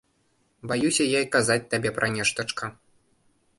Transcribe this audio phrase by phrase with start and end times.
[0.71, 2.65] Баюся я й казаць табе пра нештачка.